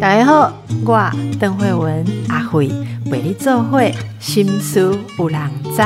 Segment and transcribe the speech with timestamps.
[0.00, 0.52] 大家好，
[0.84, 2.70] 我邓慧文阿慧
[3.06, 5.82] 为你做会心思有人知。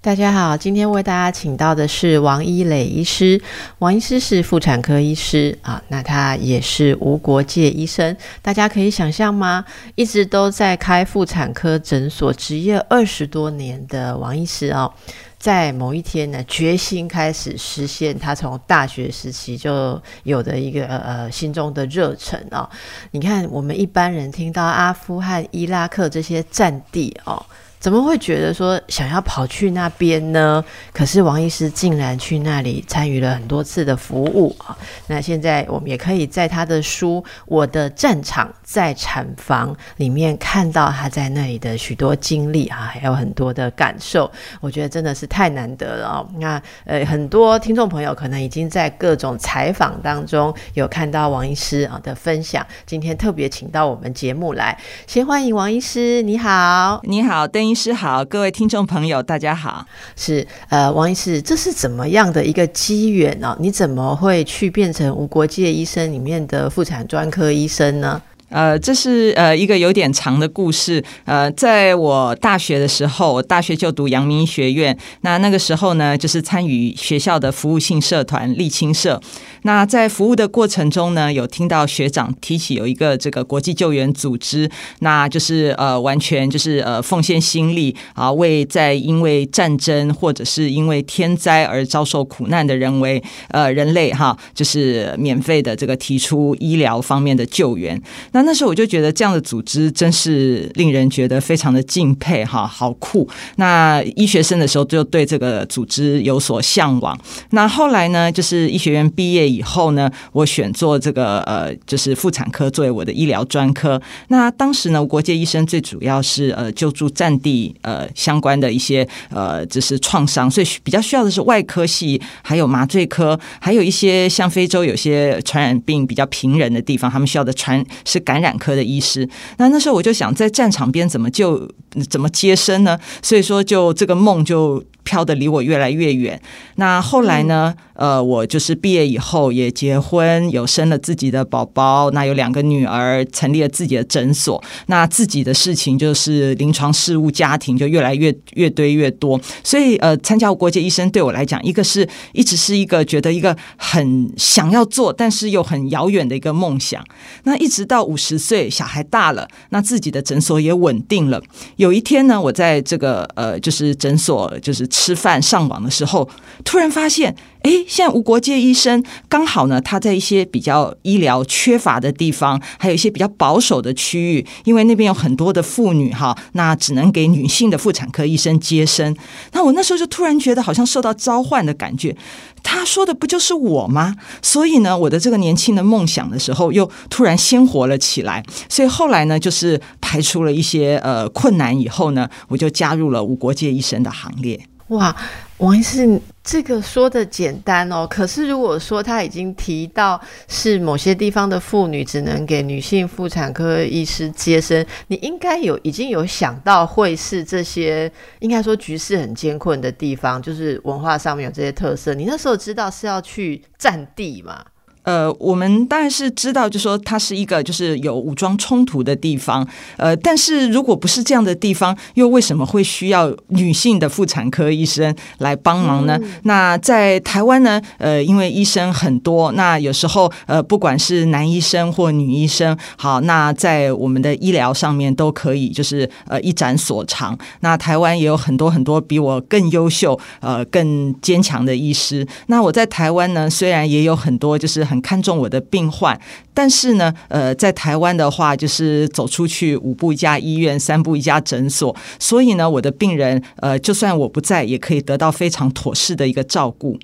[0.00, 3.42] 大家好，今天为大家请到的是王一磊医师。
[3.80, 8.16] 王医师是妇产科医师啊，那他也是无国界医生。
[8.40, 9.64] 大家可以想象吗？
[9.96, 14.92] 一直都在开妇产科诊所，执业二十多年的王医师哦。
[15.38, 22.68] 在某一天呢，决心开始实现他从大学时期就有的一个呃心中的热忱哦。
[23.10, 27.44] 你看，我们一般人听到阿富汗、伊拉克这些战地哦。
[27.86, 30.64] 怎么会觉得说想要跑去那边呢？
[30.92, 34.76] 可是王医师竟然去那里参与了很多次的服务啊！
[35.06, 44.28] 那现在我们也可以在他的书《我的战场在产房》里面看到他在那里的许多经历啊，还有很多的感受。
[44.60, 46.28] 我觉得真的是太难得了哦。
[46.40, 52.66] 那呃，很多听众朋友可能已经在各种采访当中有看到王医师啊的分享。
[52.84, 57.64] 今天特别请到我们节目来，先欢迎王医师，你好，你好，邓。
[57.66, 59.84] 医师好，各位听众朋友，大家好。
[60.16, 63.54] 是呃，王医师，这是怎么样的一个机缘呢？
[63.60, 68.20] 你怎么会去变成无国界医生里面的妇产专科医生呢？
[68.48, 71.02] 呃，这是呃一个有点长的故事。
[71.24, 74.96] 呃，在我大学的时候，我大学就读阳明医学院。
[75.22, 79.20] 那那个时候呢，就是参与学校的服务性社团立青社。
[79.62, 98.00] 那在服务的过程中呢，有听到学长提起有一个这个国际救援组织，那就是呃完全就是呃奉献心力啊，为在因为战争或者是因为天灾而遭受苦难的人为呃人类哈，就是免费的这个提出医疗方面的救援。
[98.36, 103.26] 那那时候我就觉得这样的组织真是令人觉得非常的敬佩哈，好酷。
[103.56, 107.18] 那医学生的时候就对这个组织有所向往。
[107.52, 113.98] 那后来呢，就是医学院毕业以后呢，我选做这个呃，就是妇产科作为我的医疗专科。
[114.28, 128.20] 那当时呢，国界医生最主要是呃救助战地呃相关的一些呃就是创伤，所以比较需要的是外科系，还有麻醉科，还有一些像非洲有些传染病比较平人的地方，他们需要的传是。
[128.26, 129.26] 感染科的医师，
[129.56, 131.70] 那那时候我就想在战场边怎么就
[132.10, 132.98] 怎么接生呢？
[133.22, 134.84] 所以说，就这个梦就。
[135.06, 136.38] 飘的离我越来越远。
[136.74, 137.72] 那后来呢？
[137.96, 144.62] 呃，我就是毕业以后也结婚，有生了自己的宝宝，那有两个女儿，成立了自己的诊所。
[144.88, 149.40] 那自己的事情就是临床事务、家庭就越来越越堆越多。
[149.64, 157.02] 所以，呃，参加国际医生对我来讲，一个是一直是一个觉得一个很想要做，但是又很遥远的一个梦想。
[157.44, 161.42] 那一直到五十岁，小孩大了，那自己的诊所也稳定了。
[161.76, 164.86] 有一天呢，我在这个呃，就是诊所就是。
[164.96, 166.26] 吃饭上网的时候，
[166.64, 179.16] 突然发现，哎，现在无国界医生刚好呢，他在一些比较医疗缺乏的地方，还有一些比较保守的区域，因为那边有很多的妇女哈，那只能给女性的妇产科医生接生。
[179.50, 182.16] 那我那时候就突然觉得好像受到召唤的感觉，
[182.62, 184.14] 他说的不就是我吗？
[184.40, 188.44] 所以呢，我的这个年轻的梦想的时候，又突然鲜活了起来。
[188.68, 194.60] 所以后来呢，就是排除了一些呃困难以后呢，我就加入了无国界医生的行列。
[194.88, 195.14] 哇，
[195.58, 198.06] 王医师，这个说的简单哦。
[198.06, 212.12] 可是如果说他已经提到是某些地方的妇女只能给女性妇产科医师接生，你应该有已经有想到会是这些，应该说局势很艰困的地方，就是文化上面有这些特色。
[212.12, 214.62] 你那时候知道是要去占地吗？
[215.06, 219.66] 呃，我们当然是知道，就说它是一个就是有武装冲突的地方。
[219.96, 226.18] 呃，但是如果不是这样的地方，又为什么会需要女性的妇产科医生来帮忙呢？
[226.42, 227.80] 那在台湾呢？
[227.98, 237.38] 呃，因为医生很多，那有时候呃，不管是男医生或女医生，好，那在我们的医疗上面都可以就是呃一展所长。
[237.60, 242.26] 那台湾也有很多很多比我更优秀、呃更坚强的医师。
[242.48, 246.18] 那我在台湾呢，虽然也有很多就是很看重我的病患，
[246.52, 256.98] 但是呢，呃，在台湾的话，就是走出去五步一家医院，三步一家诊所，所以呢，我的病人，呃，就算我不在，也可以得到非常妥适的一个照顾。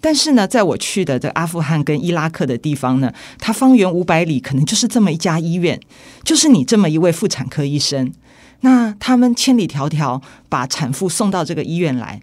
[0.00, 5.80] 但是呢，在我去的这阿富汗跟伊拉克的地方呢，它方圆五百里，可能就是这么一家医院，
[6.22, 8.12] 就是你这么一位妇产科医生，
[8.60, 10.20] 那他们千里迢迢
[10.50, 12.20] 把产妇送到这个医院来。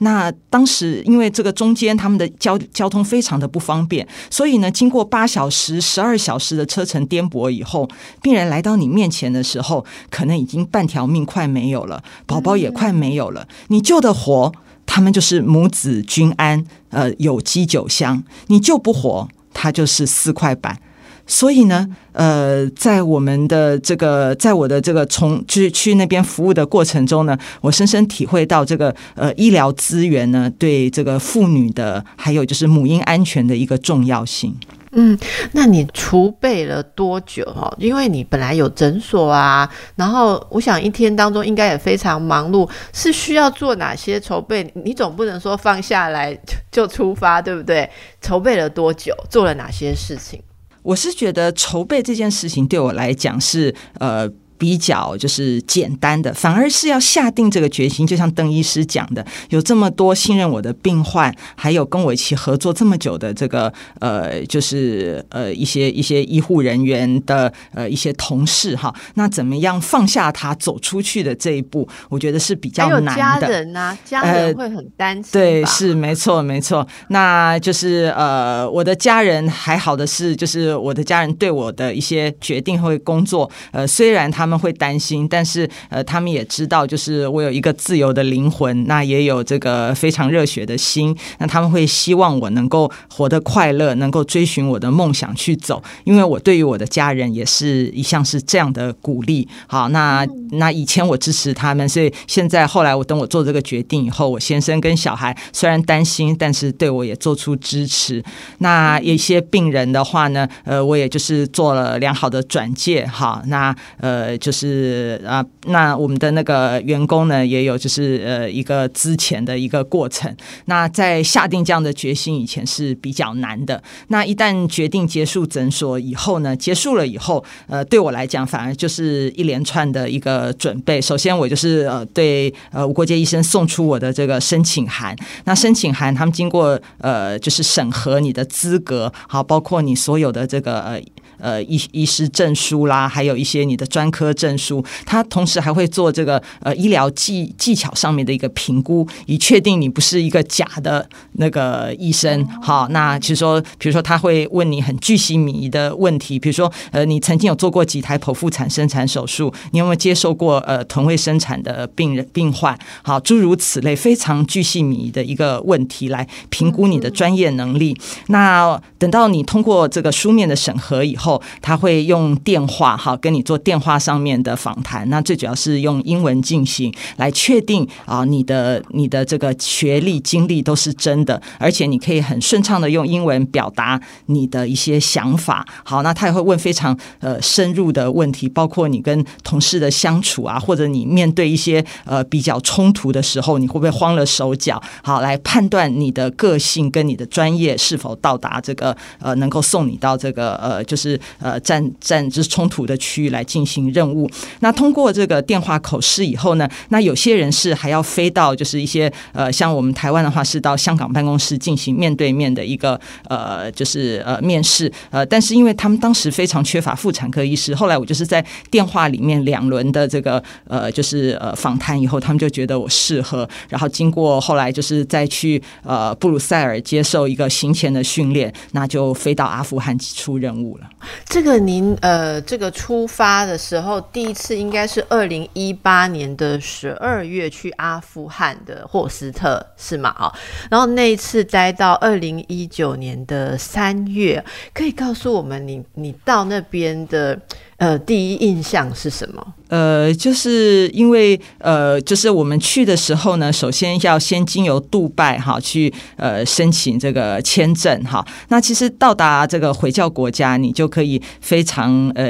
[0.00, 7.88] 那当时因为这个中间他们的交交通非常的不方便，所以呢，经过八小时、十二小时的车程颠簸以后，
[8.20, 13.46] 病人来到你面前的时候，可能已经半条命快没有了，宝宝也快没有了。
[13.68, 14.52] 你救的活，
[14.84, 20.80] 他们就是母子均安，呃，有机酒香，你救不活，他就是四块板。
[21.26, 34.54] 所以呢，呃，在我们的这个，在我的这个从就是去那边服务的过程中呢，我深深体会到这个呃医疗资源呢对这个妇女的，还有就是母婴安全的一个重要性。
[34.96, 35.18] 嗯，
[35.50, 37.74] 那你储备了多久哈？
[37.78, 44.70] 因为你本来有诊所啊，然后我想一天当中应该也非常忙碌，是需要做哪些筹备？
[44.84, 46.38] 你总不能说放下来
[46.70, 47.90] 就出发，对不对？
[48.20, 49.12] 筹备了多久？
[49.28, 50.40] 做了哪些事情？
[50.84, 54.30] 我是觉得筹备这件事情对我来讲是呃。
[54.56, 58.06] 比较就是简单的，反而是要下定这个决心。
[58.06, 71.88] 就像邓医师讲的，有这么多信任我的病患，还有跟我一起合作这么久的这个呃，就是呃一些一些医护人员的呃一些同事哈，那怎么样放下他走出去的这一步？
[72.08, 73.16] 我觉得是比较难的。
[73.16, 75.32] 家人啊，家人会很担心。
[75.32, 76.86] 对，是没错没错。
[77.08, 84.43] 那就是呃，我的家人还好的是，就是我的家人对我的一些决定会工作，呃，虽然他。
[84.44, 95.82] 他们会担心，但是呃，他们也知道，就是我有一个自由的灵魂，那也有这个非常热血的心，那他们会希望我能够活得快乐，能够追寻我的梦想去走。
[96.04, 99.48] 因为我对于我的家人也是一向是这样的鼓励。
[99.66, 108.22] 好，那那以前我支持他们，所以现在后来我等我做这个决定以后，我先生跟小孩虽然担心，但是对我也做出支持。
[108.58, 113.06] 那一些病人的话呢，呃，我也就是做了良好的转介。
[113.06, 114.33] 好，那呃。
[114.38, 120.34] 就是啊，那我们的那个员工呢，也有就是呃一个之前的一个过程。
[120.66, 123.82] 那在下定这样的决心以前是比较难的。
[124.08, 131.00] 那一旦决定结束诊所以后呢，结束了以后，呃，对我来讲反而就是一连串的一个准备。
[131.00, 135.16] 首先，我就是呃对呃吴国杰医生送出我的这个申请函。
[135.44, 141.00] 那申请函他们经过呃就是审核你的资格，好，包括你所有的这个呃。
[141.44, 152.48] 呃，医医师证书啦，还有一些你的专科证书，他同时还会做这个呃医疗技技巧上面的一个评估，以确定你不是一个假的那个医生。
[152.62, 159.52] 好，那其实说，比如说他会问你很巨细靡的问题，比如说呃，你曾经有做过几台剖腹产生产手术？
[159.72, 162.74] 你有没有接受过呃臀位生产的病人病患？
[163.02, 167.94] 好，诸如此类非常巨细靡的一个问题来评估你的专业能力。
[168.28, 171.33] 那等到你通过这个书面的审核以后。
[171.60, 185.66] 他会用电话哈跟你做电话上面的访谈，那最主要是用英文进行来确定啊你的你的这个学历经历都是真的，而且你可以很顺畅的用英文表达你的一些想法。
[185.84, 194.82] 好，那他也会问非常呃深入的问题，包括你跟同事的相处啊，或者你面对一些呃比较冲突的时候，你会不会慌了手脚？
[195.02, 201.20] 好，来判断你的个性跟你的专业是否到达这个呃能够送你到这个呃就是。
[201.38, 204.30] 呃，战战就是冲突的区域来进行任务。
[204.60, 212.98] 那通过这个电话口试以后呢，那有些人是还要飞到，就是一些呃，像我们台湾的话是到香港办公室进行面对面的一个
[213.28, 214.90] 呃，就是呃面试。
[215.10, 223.48] 呃，但是因为他们当时非常缺乏妇产科医师，后来我就是在电话里面两轮的这个呃，就是呃访谈以后，他们就觉得我适合。
[223.68, 230.84] 然后经过后来就是再去呃布鲁塞尔接受一个行前的训练，那就飞到阿富汗出任务了。
[231.24, 240.10] 这个您呃，这个出发的时候，第一次应该是二零一八年的十二月去阿富汗的霍斯特是吗？
[240.10, 240.32] 啊，
[240.70, 247.40] 然后那一次待到二零一九年的三月，可以告诉我们你你到那边的。
[247.76, 249.44] 呃，第一印象是什么？
[249.68, 258.24] 呃，就是因为呃，就是我们去的时候呢，首先要先经由杜拜哈去呃申请这个签证哈。
[258.48, 262.24] 那其实到达这个回教国家，你就可以非常呃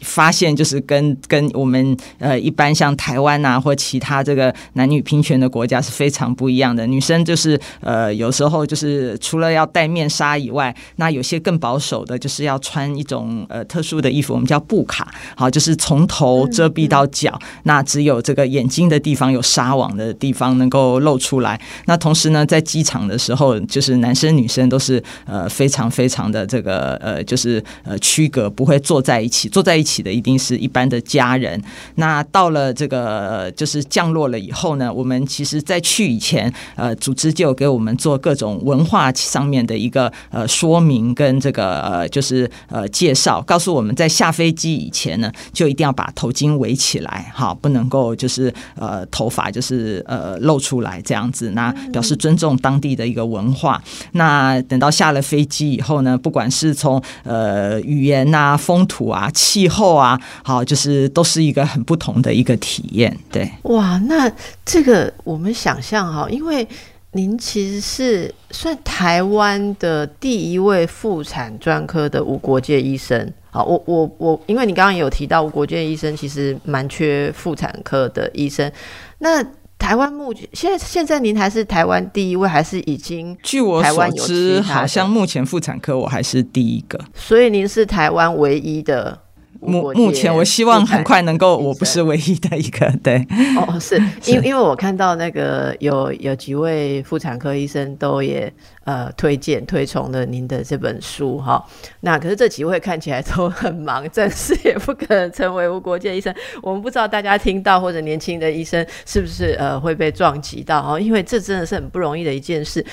[0.00, 6.84] 发现，就是跟跟我们呃一般像台湾啊或其他这个男女平权的国家是非常不一样的。
[6.86, 14.87] 女生就是呃有时候就是除了要戴面纱以外，那有些更保守的，就是要穿一种呃特殊的衣服，我们叫布。
[14.88, 21.60] 卡好，就是从头遮蔽到脚，那只有这个眼睛的地方有纱网的地方能够露出来。
[21.86, 29.48] 那同时呢，在机场的时候，就是男生女生都是呃非常非常的这个呃，就是呃区隔，不会坐在一起。
[29.48, 31.62] 坐在一起的一定是一般的家人。
[31.96, 44.77] 那到了这个就是降落了以后呢，我们其实在去以前，呃，组织就给我们做各种文化上面的一个呃说明跟这个呃就是呃介绍，告诉我们在下飞机。
[44.78, 53.82] 以前呢，就一定要把头巾围起来，哈，不能够就是呃头发就是呃露出来这样子，那表示尊重当地的一个文化。
[54.12, 63.16] 那等到下了飞机以后呢，不管是从呃语言啊、风土啊、气候啊，好，就是都是一个很不同的一个体验。
[63.32, 64.30] 对，哇，那
[64.64, 66.66] 这个我们想象哈，因为
[67.12, 73.32] 您其实是算台湾的第一位妇产专科的无国界医生。
[73.50, 78.70] 好，我我我，因为你刚刚有提到无国健医生其实蛮缺妇产科的医生，
[79.18, 79.44] 那。
[79.78, 83.38] 台湾目前现在现在您还是台湾第一位，还是已经？
[83.44, 86.98] 据我所知，好像目前妇产科我还是第一个。
[87.14, 89.16] 所以您是台湾唯一的。
[89.60, 93.26] 目目前，我希望很快能够，我不是唯一的一个，对。
[93.56, 93.96] 哦，是
[94.26, 98.52] 因为因为我看到那个有有几位妇产科医生都也
[98.84, 101.64] 呃推荐推崇了您的这本书哈。
[102.00, 106.34] 那可是这几位看起来都很忙，暂时也不可能成为无国界医生。
[106.62, 112.84] 我们不知道大家听到或者年轻的医生是不是呃会被撞击到哦，因为这真的是很不容易的一件事。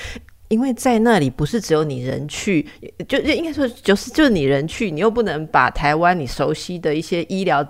[0.48, 2.66] 因为在那里不是只有你人去，
[3.08, 7.66] 就就应该说就是就是你人去，你又不能把台湾你熟悉的一些医疗。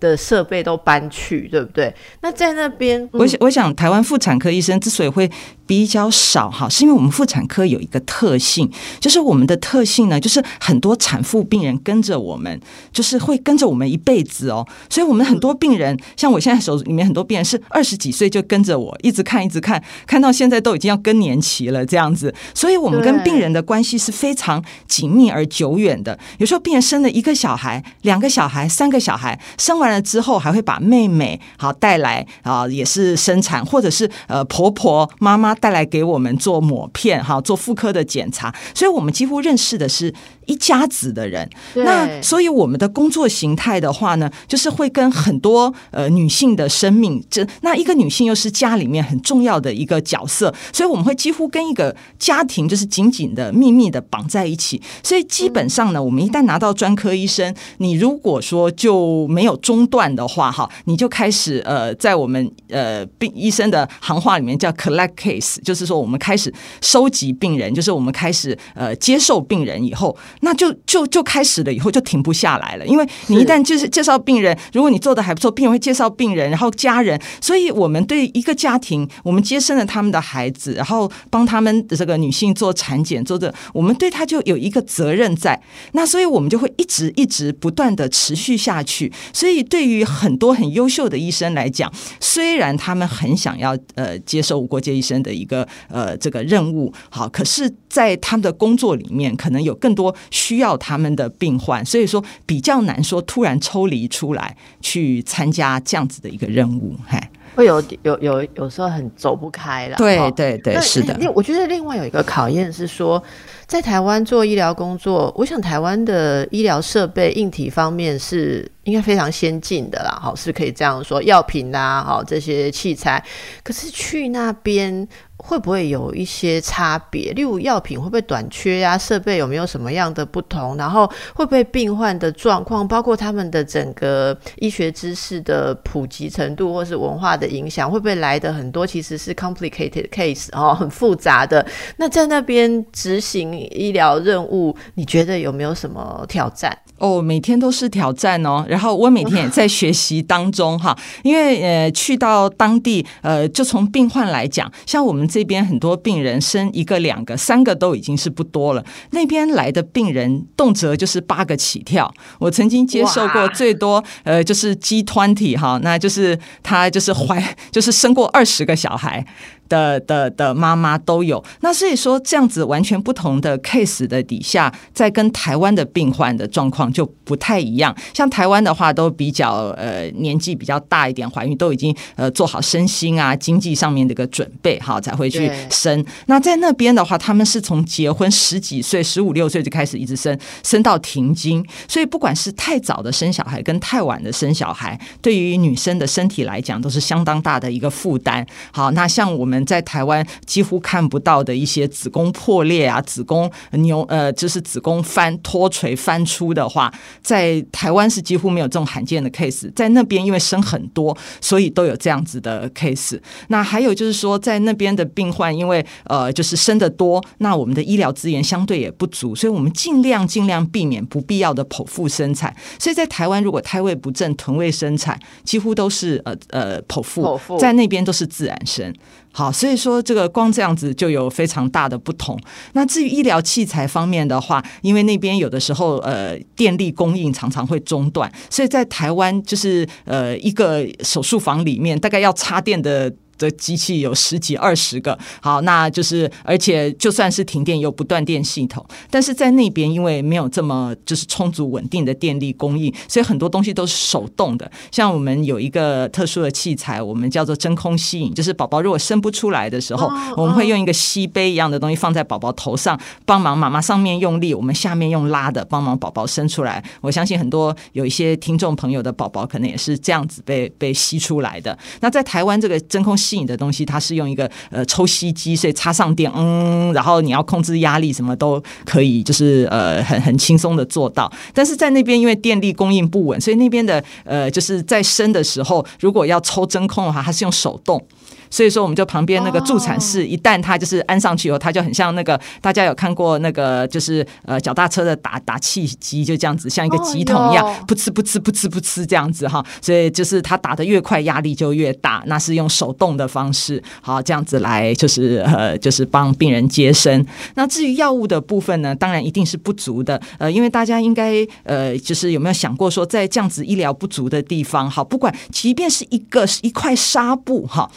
[0.00, 1.94] 的设备都搬去，对不对？
[2.22, 5.30] 那在那边，我想，我想台湾妇产科医生之所以会
[5.66, 8.66] 比较少哈，是因为我们妇产科有一个特性，
[8.98, 12.58] 就是我们的特性呢，就是很多产妇病人跟着我们，
[12.90, 14.66] 就是会跟着我们一辈子哦。
[14.88, 22.19] 所以，我们很多病人，像我现在手里面很多病人是二十几岁就跟着我，一直看，一直看，看到现在都已经要更年期了这样子。
[22.54, 26.18] 所以，我们跟病人的关系是非常紧密而久远的。
[26.38, 29.90] 有时候，病人生了一个小孩、两个小孩、三个小孩，生完。
[29.90, 40.14] 了之后还会把妹妹好带来啊，也是生产，或者是呃婆婆妈妈带来给我们做抹片哈，做妇科的检查，所以我们几乎认识的是。
[40.46, 54.80] 一家子的人，那所以我们的工作形态的话呢，就是会跟很多呃女性的生命，这那一个女性又是家里面很重要的一个角色，所以我们会几乎跟一个家庭就是紧紧的、密密的绑在一起。
[55.02, 70.16] 所以基本上呢，我们一旦拿到专科医生，你如果说就没有中断的话，哈，你就开始呃，在我们呃病医生的行话里面叫 collect case，就是说我们开始收集病人，就是我们开始呃接受病人以后。
[70.40, 72.86] 那就就就开始了，以后就停不下来了。
[72.86, 77.20] 因为你一旦就是介绍病人，如果你做的还不错，病人会介绍病人，然后家人。
[77.40, 85.60] 所以我们对一个家庭，我们接生了他们的孩子，然后帮他们这个女性做产检，做的，我们对她就有一个责任在。
[85.92, 89.12] 那所以我们就会一直一直不断的持续下去。
[89.34, 100.14] 所以对于很多很优秀的医生来讲，虽然他们很想要呃接受无国界医生的一个呃这个任务，好，可是在他们的工作里面，可能有更多。
[100.30, 107.18] 需要他们的病患，所以说比较难说突然抽离出来去参加这样子的一个任务，嘿，
[107.54, 109.96] 会有有有有时候很走不开了。
[109.96, 111.16] 对对对，是的。
[111.34, 113.22] 我觉得另外有一个考验是说，
[113.66, 123.22] 在台湾做医疗工作，我想台湾的医疗设备硬体方面是应该非常先进的啦，好是可以这样说，药品啊，好这些器材，
[123.62, 125.06] 可是去那边。
[125.42, 127.32] 会不会有一些差别？
[127.32, 128.98] 例如药品会不会短缺呀？
[128.98, 130.76] 设备有没有什么样的不同？
[130.76, 138.86] 然后会不会病患的状况，包括他们的整个医学知识的普及程度，或是文化的影响，会不会来的很多？
[138.86, 141.66] 其实是 complicated case 哦，很复杂的。
[141.96, 146.76] 那在那边执行医疗任务，你觉得有没有什么挑战？
[146.98, 148.62] 哦，每天都是挑战哦。
[148.68, 155.29] 然后我每天也在学习当中哈，因为呃，去到当地呃，就从病患来讲，像我们。
[155.30, 158.84] 这边很多病人生一个、两个、三个都已经是不多了。
[159.12, 162.12] 那边来的病人动辄就是八个起跳。
[162.40, 169.24] 我曾经接受过最多，呃，就是 G twenty 哈，那就是他就是怀， 就是生过二十个小孩。
[169.70, 177.96] 的的的妈妈都有，那所以说这样子完全不同的 case 的底下，在跟台湾的病患的状况就不太一样。
[178.12, 186.04] 像台湾的话，都比较呃年纪比较大一点，怀孕都已经呃做好身心啊经济上面的一个准备，好才会去生。
[186.26, 191.64] 那在那边的话，他们是从结婚十几岁、十五六岁就开始一直生，生到停经。
[191.86, 198.44] 所以不管是太早的生小孩跟太晚的生小孩，对于女生的身体来讲都是相当大的一个负担。
[198.72, 199.59] 好，那像我们。
[199.66, 213.20] 在台湾几乎看不到的一些子宫破裂啊、子宫扭呃，就是子宫翻脱垂翻出的话，在台湾是几乎没有这种罕见的 case，在那边因为生很多，所以都有这样子的 case。
[213.48, 222.54] 那还有就是说，在那边的病患因为呃就是生的多，那我们的医疗资源相对也不足，所以我们尽量尽量避免不必要的剖腹生产。
[222.78, 228.92] 所以在台湾，如果胎位不正、臀位生产，几乎都是呃呃剖腹，在那边都是自然生。
[229.32, 232.38] 好，所以说这个光这样子就有非常大的不同。
[232.72, 243.12] 那至于医疗器材方面的话，因为那边有的时候呃电力供应常常会中断，所以在台湾就是呃一个手术房里面大概要插电的。
[243.40, 254.70] 的机器有十几二十个，好，那就是而且就算是停电有不断电系统，但是在那边因为没有这么就是充足稳定的电力供应，所以很多东西都是手动的。
[254.92, 266.84] 像我们有一个特殊的器材，我们叫做真空吸引，就是宝宝如果生不出来的时候，我们会用一个吸杯一样的东西放在宝宝头上，帮忙妈妈上面用力，我们下面用拉的帮忙宝宝生出来。
[267.00, 271.76] 我相信很多有一些听众朋友的宝宝可能也是这样子被被吸出来的。
[272.00, 281.30] 那在台湾这个真空吸吸引的东西，它是用一个呃抽吸机，所以插上电，嗯，然后你要控制压力，什么都可以，就是呃很很轻松的做到。
[281.54, 288.04] 但是在那边，因为电力供应不稳，所以那边的呃就是在生的时候，如果要抽真空的话，它是用手动。
[288.50, 299.64] 所以说，我们就旁边那个助产室，一旦它就是安上去以后，它就很像那个大家有看过那个就是呃脚踏车的打打气机，就这样子，像一个机筒一样，噗呲噗呲噗呲噗呲这样子哈。
[299.80, 302.22] 所以就是它打的越快，压力就越大。
[302.26, 307.24] 那是用手动的方式，好这样子来就是呃就是帮病人接生。
[307.54, 310.20] 那至于药物的部分呢，当然一定是不足的。
[310.38, 317.90] 呃，因为大家应该呃就是有没有想过说，在这样子医疗不足的地方，好，不管即便是一个一块纱布哈。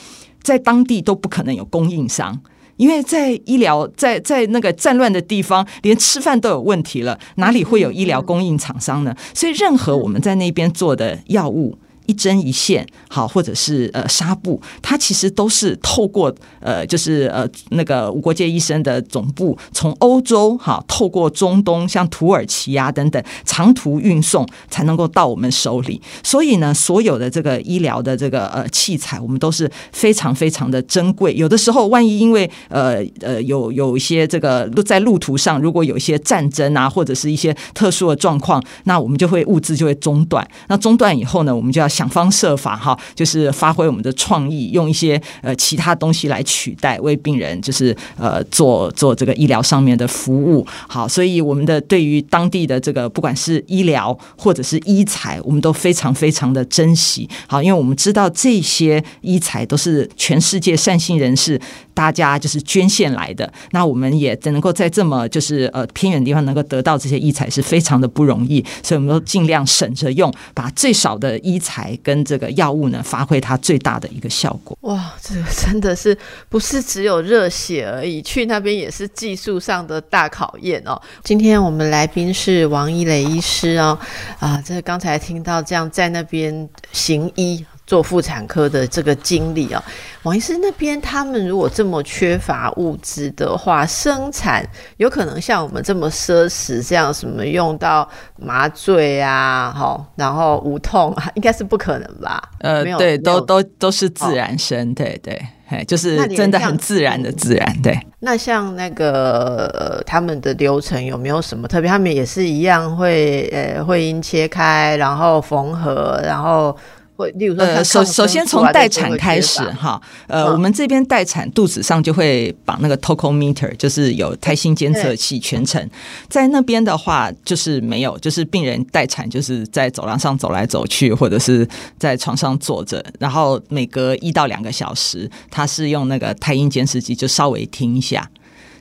[0.44, 2.40] 在当地都不可能有供应商，
[2.78, 9.16] 因为在医疗在在那个战乱的地方，连吃饭都有问题了，哪里会有医疗供应厂商呢？
[9.34, 11.78] 所以，任何我们在那边做的药物。
[12.06, 26.02] 一针一线，好，或者是呃纱布，它其实都是透过呃，就是呃那个无国界医生的总部，从欧洲哈，透过中东，像土耳其啊等等长途运送，才能够到我们手里。
[26.24, 31.34] 所以呢，所有的这个医疗的这个呃器材，我们都是非常非常的珍贵。
[31.36, 40.46] 有的时候，万一因为呃呃有有一些这个路在路途上，如果有一些战争啊，或者是一些特殊的状况，那我们就会物资就会中断。
[40.68, 41.88] 那中断以后呢，我们就要。
[41.94, 50.66] 想方设法哈，就是发挥我们的创意，用一些呃其他东西来取代，为病人就是呃做做这个医疗上面的服务。
[50.88, 57.30] 好，所以我们的对于当地的这个不管是医疗或者是医材，我们都非常非常的珍惜。
[57.48, 61.62] 好，因为我们知道这些医材都是全世界善心人士。
[61.94, 74.78] 大家就是捐献来的，那我们也能够在这么就是呃偏远地方能够得到这些医材是非常的不容易，所以我们都尽量省着用，把最少的医材跟这个药物呢发挥它最大的一个效果。
[74.82, 76.18] 哇，这个真的是
[76.50, 81.00] 不是只有热血而已，去那边也是技术上的大考验哦。
[81.24, 83.98] 今天我们来宾是王一磊医师哦，
[84.40, 87.66] 啊，这刚才听到这样在那边行医。
[87.94, 89.84] 做妇产科的这个经历啊，
[90.24, 102.42] 王医师那边他们如果这么缺乏物资的话，生产有可能像我们这么奢侈，这样什么用到麻醉啊，哈，然后无痛啊，应该是不可能吧？
[102.62, 107.96] 呃，对，都都都是自然生，对对，哎，就是真的很自然的自然，对。
[108.22, 111.88] 那像那个他们的流程有没有什么特别？
[111.88, 116.76] 他们也是一样会呃会阴切开，然后缝合，然后。
[117.16, 125.88] 会，例如说，呃，首首先从待产开始哈，呃，我们这边待产肚子上就会绑那个 tocometer，就是有胎心监测器，全程
[126.28, 131.68] 在那边的话就是没有，就是病人待产就是在走廊上走来走去，或者是
[132.00, 138.30] 在床上坐着，然后每隔一到两个小时，他是用那个胎音监视器就稍微听一下。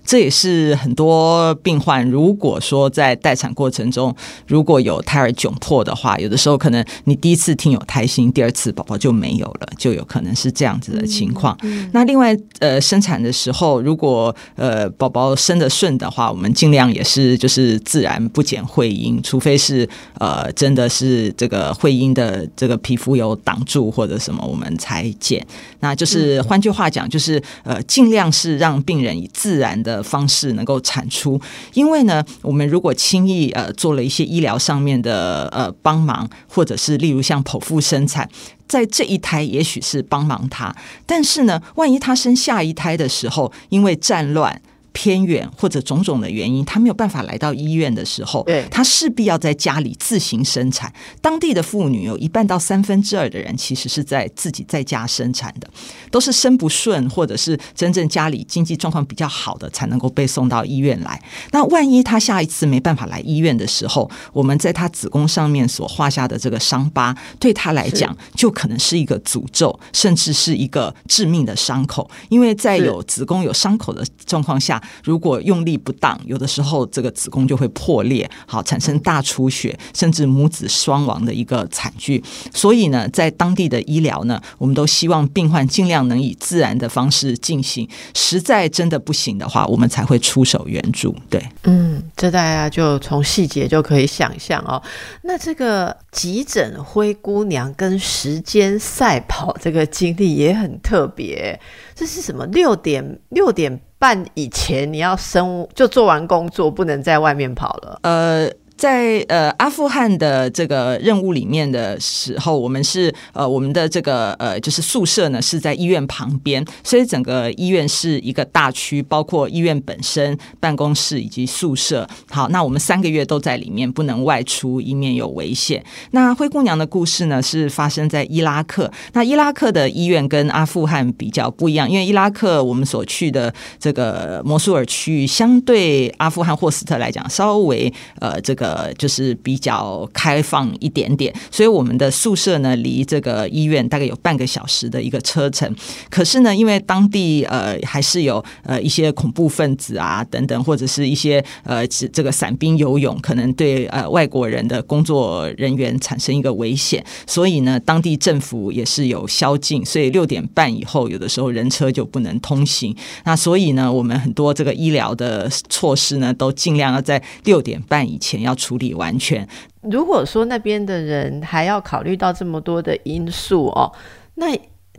[0.05, 4.15] 这也是很多病患，如果说在待产过程中，
[4.47, 11.57] 如果有胎儿窘迫的话，有的时候可能你第一次听有胎心，第二次宝宝就没有了，就有可能是这样子的情况。
[11.93, 19.89] 那另外，呃，生产的时候，如果呃宝宝生的顺的话，我们尽量也是就是自然不减会阴，除非是
[20.19, 25.47] 呃真的是这个会阴的这个皮肤有挡住或者什么，我们才减。
[25.79, 29.92] 那就是换句话讲，就是呃尽量是让病人以自然的。
[29.97, 31.41] 的方式能够产出。
[31.75, 38.29] 因为呢，我们如果轻易呃做了一些医疗上面的呃帮忙，或者是例如像剖腹生产。
[38.69, 40.75] 在这一胎，也许是帮忙他，
[41.05, 44.63] 但是呢，万一他生下一胎的时候，因为战乱。
[44.93, 50.93] 偏远或者种种的原因，他没有办法来到医院的时候，对，他势必要在家里自行生产。
[51.21, 55.69] 当地的妇女有一半到三分之二的人，其实是在自己在家生产的，
[56.11, 61.21] 都是生不顺，或者是真正家里经济状况比较好的，才能够被送到医院来。
[61.53, 72.11] 那万一他下一次没办法来医院的时候，我们在他子宫上面所画下的这个伤疤，对他来讲就可能是一个诅咒，甚至是一个致命的伤口。
[72.29, 82.23] 因为在有子宫有伤口的状况下，如果用力不当，有的时候这个子宫就会破裂，好产生大出血，甚至母子双亡的一个惨剧。
[82.53, 87.89] 所以呢，在当地的医疗呢，我们都希望病患尽量能以自然的方式进行。
[88.15, 91.15] 实在真的不行的话，我们才会出手援助。
[91.29, 94.83] 对，嗯，这大家就从细节就可以想象哦。
[95.23, 101.59] 那这个急诊灰姑娘跟时间赛跑这个经历也很特别。
[101.95, 102.45] 这是什么？
[102.47, 108.01] 六点六点半以前你要生就做完工作，不能在外面跑了。
[108.03, 108.51] 呃。
[108.83, 122.05] 在呃阿富汗的这个任务里面的时候，我们是呃我们的这个呃就是宿舍呢是在医院旁边，所以整个医院是一个大区，包括医院本身、办公室以及宿舍。
[122.29, 125.85] 好，那我们三个月都在里面，不能外出，以免有危险。
[126.11, 138.72] 那灰姑娘的故事呢是发生在伊拉克，那伊拉克的医院跟阿富汗比较不一样，因为伊拉克我们所去的这个摩苏尔区域，相对阿富汗霍斯特来讲，稍微呃这个。
[138.73, 145.71] 呃，就是比较开放一点点，所以我们的宿舍呢，离这个医院大概有半个小时的一个车程。
[146.09, 162.97] 可是呢，因为当地呃还是有呃一些恐怖分子啊等等，或者是一些呃这个伞兵游泳，可能对呃外国人的工作人员产生一个危险，所以呢，当地政府也是有宵禁，所以六点半以后有的时候人车就不能通行。
[163.25, 168.57] 那所以呢，我们很多这个医疗的措施呢，都尽量要在六点半以前要。
[168.63, 169.47] 处理完全。
[169.81, 173.91] 如果说那边的人还要考虑到这么多的因素哦，
[174.35, 174.47] 那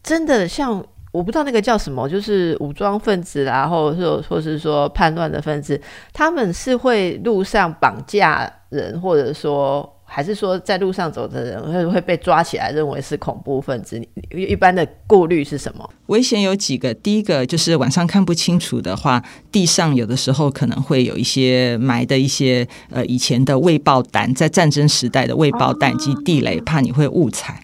[0.01, 5.79] 真的像我不知道那个叫什么，就是武装分子啦，或者说或是说叛乱的分子，
[6.11, 9.89] 他们是会路上绑架人，或者说。
[10.15, 13.99] 还是说，在路上走的人会会被抓起来，认为是恐怖分子？
[14.29, 15.89] 一般的顾虑是什么？
[16.05, 27.62] 危险有几个，第一个就是晚上看不清楚的话，地上有的时候可能会有一些埋的一些呃以前的未爆弹，在战争时代的未爆弹及地雷，怕你会误踩。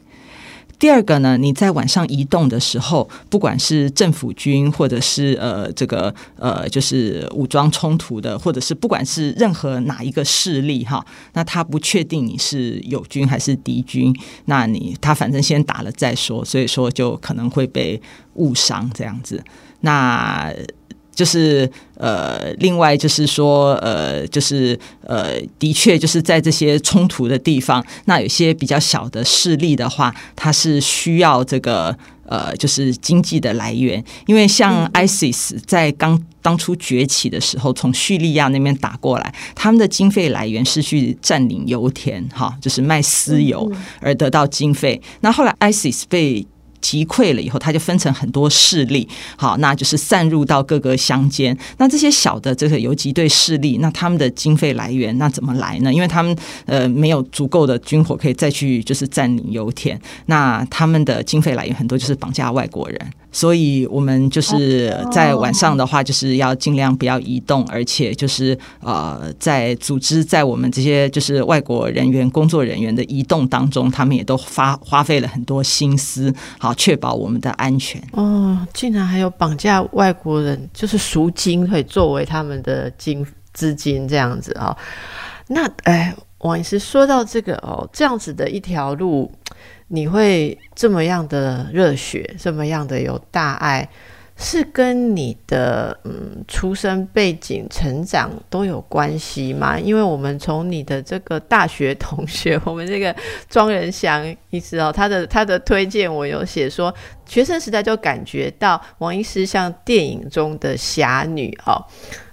[0.80, 14.16] 第二个呢，你在晚上移动的时候，不管是政府军，或者是呃这个呃就是武装冲突的，或者是不管是任何哪一个势力哈，那他不确定你是友军还是敌军，
[14.46, 18.02] 那你他反正先打了再说，所以说就可能会被
[18.36, 19.44] 误伤这样子。
[19.82, 20.54] 那
[21.20, 31.94] 就是呃，另外就是说呃，就是呃，的确就是在这些冲突的地方，那有些比较小的势力的话，它是需要这个
[32.26, 45.02] 呃，就是经济的来源，因为像 ISIS 在刚当初崛起的时候，从叙利亚那边打过来，他们的经费来源是去占领油田，哈，就是卖私油而得到经费。
[45.20, 46.48] 那后来 ISIS 被
[46.82, 51.58] 击溃了以后，他就分成很多势力，好，那就是散入到各个乡间。
[51.78, 55.94] 那这些小的这个游击队势力，那他们的经费来源那怎么来呢？
[55.94, 63.00] 因为他们呃没有足够的军火可以再去就是占领油田，那他们的经费来源很多就是绑架外国人。
[63.32, 78.02] 所以我们就是在晚上的话，就是要尽量不要移动，而且就是呃，在组织在我们这些就是外国人员工作人员的移动当中，他们也都花花费了很多心思，好确保我们的安全。
[78.14, 84.76] 哦，竟然还有绑架外国人，就是赎金可以作为他们的金资金这样子啊？
[85.48, 89.32] 那哎，王医师说到这个哦，这样子的一条路。
[89.90, 93.90] 你会这么样的热血，这么样的有大爱，
[94.38, 99.78] 是跟你的嗯出生背景、成长都有关系吗？
[99.78, 103.14] 因为我们从你的这个大学同学，我们这个
[103.50, 106.94] 庄仁祥医师哦，他的他的推荐我有写说，
[107.28, 111.84] 学生时代就感觉到王医师像电影中的侠女哦。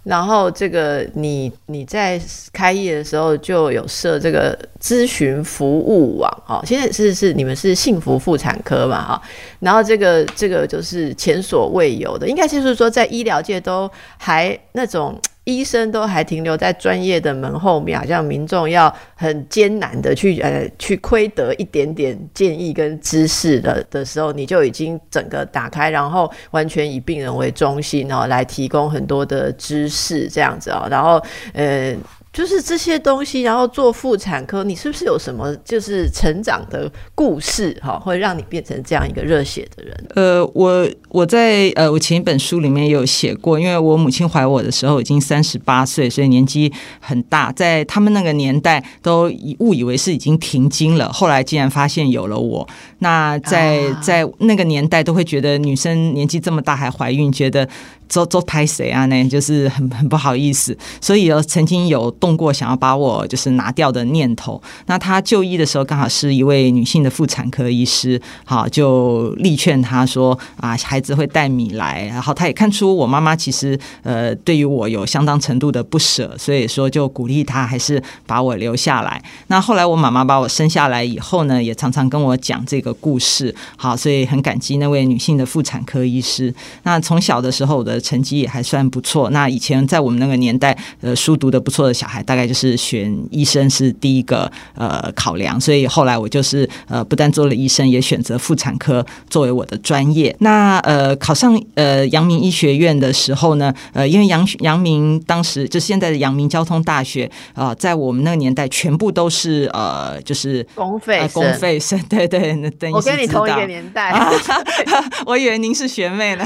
[0.02, 2.20] 然后这个你你在
[2.52, 9.22] 开业的时候就有设这个咨询服务网哦，现在是是你们是幸福妇产科嘛哈，
[9.58, 15.20] 然后这个这个就是前所未有的，应该就是说在医疗界都还那种。
[15.46, 31.22] 医生都还停留在专业的门后面，好像民众要很艰难的去呃去窥得一点点建议跟知识的的时候，你就已经整个打开，然后完全以病人为中心哦，来提供很多的知识这样子哦，然后
[31.54, 31.96] 呃。
[32.36, 40.06] 就是这些东西，然后做妇产科，你是不是有什么就是成长的故事哈，会让你变成这样一个热血的人？
[40.14, 46.70] 呃，我我在呃我前一本书里面也有写过，因为我母亲怀我的时候已经三十八岁，所以年纪
[47.00, 52.68] 很大，在他们那个年代都误以为是已经停经了，后来竟然发现有了我。
[52.98, 57.66] 那在在那个年代都会觉得女生年纪这么大还怀孕，觉得。
[58.08, 59.06] 做做拍谁啊？
[59.06, 64.60] 那就是很很不好意思，所以有曾经有动过想要把我就是拿掉的念头。
[64.86, 72.06] 那他就医的时候刚好是一位女性的妇产科医师，好就力劝他说啊，孩子会带米来。
[72.06, 79.20] 然后他也看出我妈妈其实呃对于我有相当程度的不舍，所以说就鼓励他还是把我留下来。
[79.48, 83.54] 那后来我妈妈把我生下来以后呢，也常常跟我讲这个故事。
[83.76, 86.54] 好，所以很感激那位女性的妇产科医师。
[86.84, 87.95] 那从小的时候的。
[88.00, 89.30] 成绩也还算不错。
[89.30, 95.60] 那以前在我们那个年代，呃，书读的不错的小孩，大概就是选医生是第一个呃考量。
[95.60, 100.34] 所以后来我就是呃，不但做了医生，也选择妇产科作为我的专业。
[100.40, 111.98] 那呃，考上呃阳明医学院的时候呢，呃，因为阳阳明当时就现在的阳明交通大学啊，在我们那个年代全部都是呃，就是公费公费生。
[112.08, 114.12] 对对，那等我跟你同一个年代，
[115.24, 116.44] 我以为您是学妹呢，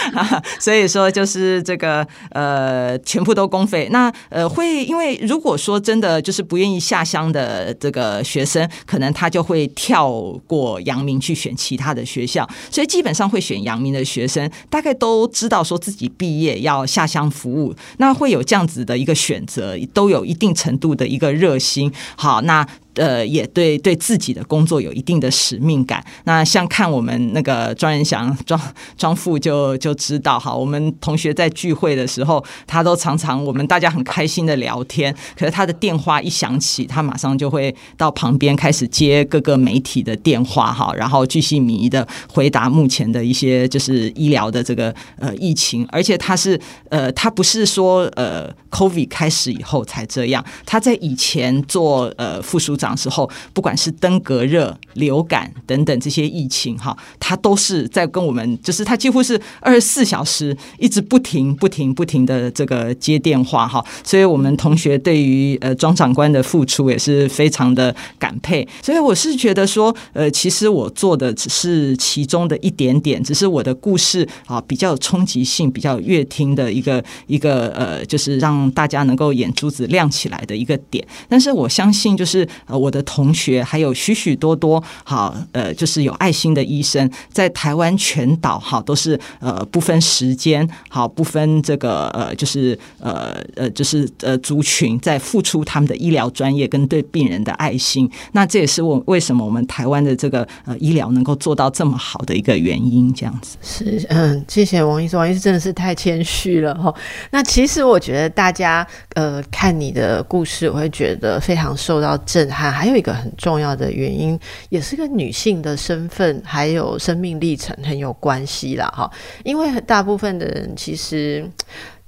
[0.58, 0.87] 所以。
[0.88, 3.88] 说就是这个呃，全部都公费。
[3.92, 10.10] 那呃，会因为如果说真的就是不愿意下乡的这个学生，可能他就会跳
[10.46, 12.48] 过阳明去选其他的学校。
[12.70, 21.92] 所以基本上会选阳明的学生，大概都知道说自己毕业要下乡服务，那会有这样子的一个选择，都有一定程度的一个热心。
[22.16, 22.66] 好，那。
[22.98, 26.04] 呃，也对对自己的工作有一定的使命感。
[26.24, 28.60] 那像看我们那个庄仁祥庄
[28.96, 35.14] 庄副就就知道哈，我们同学在聚会的时候，他都常常我们大家很开心的聊天。
[35.38, 45.86] 可是他的电话一响起，他马上就会到旁边开始接各个媒体的电话哈，然后巨细靡的回答目前的一些就是医疗的这个呃疫情。
[45.92, 52.87] 而且他是呃，他不是说呃，COVID 开始以后才这样，他在以前做呃副署长。
[52.96, 63.84] 时候，不管是登革热、流感等等这些疫情，哈，他都是在跟我们，就是他几乎是二十四小时一直不停、不停、不停的这个接电话，哈。
[64.04, 68.66] 所以，我们同学对于呃庄长官的付出也是非常的感佩。
[68.82, 81.06] 所以，我是觉得说，呃，其实我做的只是其中的一点点，只是我的故事啊比较有冲击性、比较乐听的一个一个呃，就是让大家能够眼珠子亮起来的一个点。
[81.28, 82.48] 但是，我相信就是。
[82.78, 98.10] 我的同学还有许许多多好呃，就是有爱心的医生，在台湾全岛哈都是呃不分时间好不分这个呃就是呃呃就是呃族群在付出他们的医疗专业跟对病人的爱心。
[98.32, 103.12] 那这也是我为什么我们台湾的这个呃医疗能够做到这么好的一个原因。
[103.12, 106.94] 这样子是嗯，谢谢王医生，王医生真的是太谦虚了哈。
[107.30, 112.67] 那其实我觉得大家呃看你的故事，我会觉得非常受到震撼。
[112.70, 118.86] 还有一个很重要的原因，也是跟女性的身份还有生命历程很有关系啦。
[118.94, 119.10] 哈。
[119.44, 121.48] 因为大部分的人其实